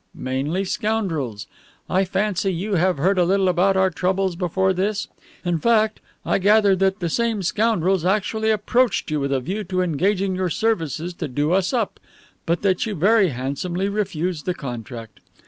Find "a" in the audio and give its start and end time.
3.19-3.23, 9.31-9.39